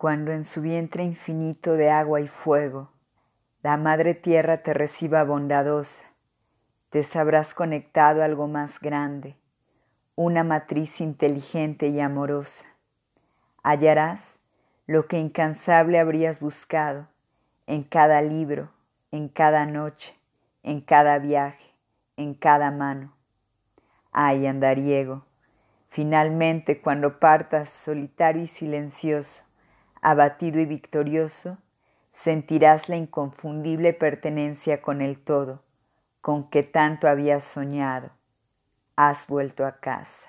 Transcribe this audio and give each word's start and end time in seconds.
cuando 0.00 0.32
en 0.32 0.44
su 0.44 0.62
vientre 0.62 1.04
infinito 1.04 1.74
de 1.74 1.90
agua 1.90 2.22
y 2.22 2.26
fuego 2.26 2.88
la 3.62 3.76
Madre 3.76 4.14
Tierra 4.14 4.62
te 4.62 4.72
reciba 4.72 5.24
bondadosa, 5.24 6.06
te 6.88 7.02
sabrás 7.02 7.52
conectado 7.52 8.22
a 8.22 8.24
algo 8.24 8.48
más 8.48 8.80
grande, 8.80 9.36
una 10.14 10.42
matriz 10.42 11.02
inteligente 11.02 11.88
y 11.88 12.00
amorosa. 12.00 12.64
Hallarás 13.62 14.38
lo 14.86 15.06
que 15.06 15.18
incansable 15.18 15.98
habrías 15.98 16.40
buscado 16.40 17.06
en 17.66 17.82
cada 17.82 18.22
libro, 18.22 18.70
en 19.12 19.28
cada 19.28 19.66
noche, 19.66 20.14
en 20.62 20.80
cada 20.80 21.18
viaje, 21.18 21.74
en 22.16 22.32
cada 22.32 22.70
mano. 22.70 23.12
Ay, 24.12 24.46
andariego, 24.46 25.26
finalmente 25.90 26.80
cuando 26.80 27.18
partas 27.18 27.68
solitario 27.68 28.44
y 28.44 28.46
silencioso, 28.46 29.44
abatido 30.02 30.60
y 30.60 30.66
victorioso, 30.66 31.58
sentirás 32.10 32.88
la 32.88 32.96
inconfundible 32.96 33.92
pertenencia 33.92 34.82
con 34.82 35.00
el 35.00 35.18
todo, 35.18 35.62
con 36.20 36.50
que 36.50 36.62
tanto 36.62 37.08
habías 37.08 37.44
soñado. 37.44 38.10
Has 38.96 39.26
vuelto 39.26 39.64
a 39.64 39.78
casa. 39.78 40.28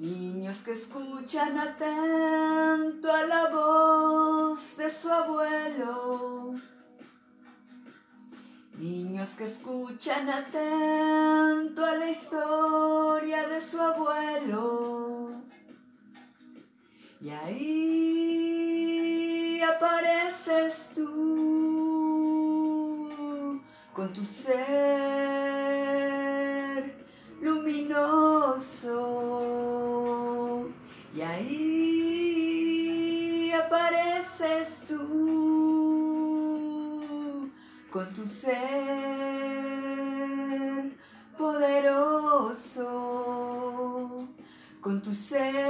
niños 0.00 0.58
que 0.64 0.72
escuchan 0.72 1.58
atento 1.58 3.12
a 3.12 3.22
la 3.26 3.50
voz 3.50 4.78
de 4.78 4.88
su 4.88 5.10
abuelo. 5.10 6.54
Niños 8.78 9.28
que 9.36 9.44
escuchan 9.44 10.30
atento 10.30 11.84
a 11.84 11.96
la 11.96 12.10
historia 12.10 13.46
de 13.46 13.60
su 13.60 13.78
abuelo. 13.78 15.32
Y 17.20 17.28
ahí 17.28 18.40
apareces 19.60 20.92
tú 20.94 21.10
con 23.92 24.14
tu 24.14 24.24
ser 24.24 24.99
Y 31.12 31.20
ahí 31.22 32.70
apareces 33.52 34.84
tú 34.86 35.00
con 37.90 38.14
tu 38.14 38.24
ser 38.26 38.50
poderoso, 41.36 42.86
con 44.80 45.02
tu 45.02 45.12
ser 45.12 45.69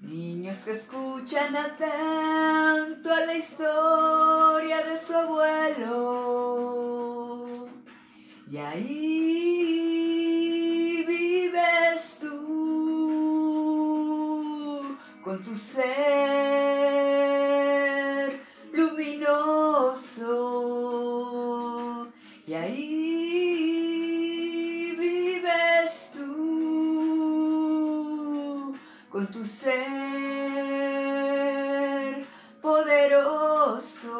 Niños 0.00 0.56
que 0.64 0.72
escuchan 0.72 1.54
atento 1.56 3.12
a 3.12 3.20
la 3.26 3.34
historia 3.34 4.82
de 4.84 4.98
su 4.98 5.14
abuelo. 5.14 6.48
Y 8.50 8.56
ahí 8.56 9.90
vives 11.06 12.18
con 15.22 15.44
tu 15.44 15.54
ser 15.54 16.29
con 29.10 29.26
tu 29.26 29.44
ser 29.44 29.74
poderoso, 32.62 34.16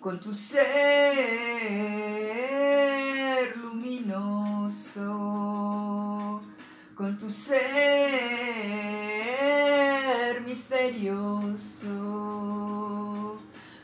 con 0.00 0.18
tu 0.18 0.32
ser 0.32 0.64
luminoso, 3.58 5.10
con 6.96 7.18
tu 7.18 7.28
ser 7.28 7.60
misterioso, 10.40 11.90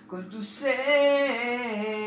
con 0.08 0.30
tu 0.30 0.42
ser 0.42 1.99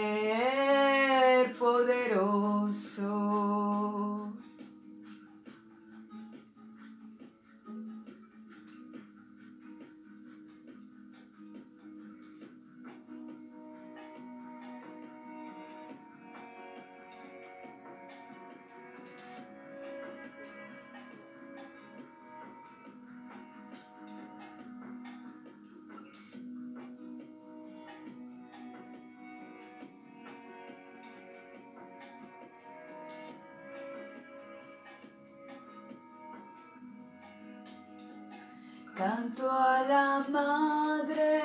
Canto 38.95 39.49
a 39.49 39.81
la 39.87 40.23
madre 40.29 41.41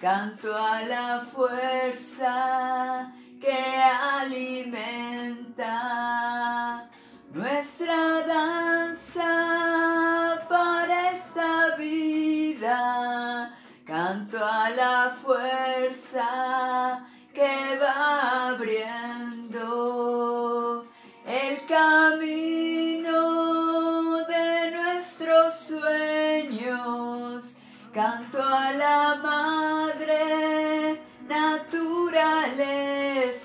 Canto 0.00 0.52
a 0.52 0.82
la 0.82 1.24
fuerza 1.24 3.12
que 3.40 3.52
alimenta. 4.20 5.91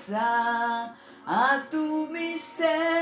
casa, 0.08 0.94
a 1.26 1.60
tu 1.70 2.08
mistério. 2.10 2.97